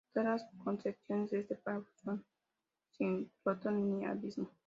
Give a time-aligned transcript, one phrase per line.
[0.15, 2.25] Todas las concesiones de este párrafo son
[2.97, 4.51] sin piloto ni aviso.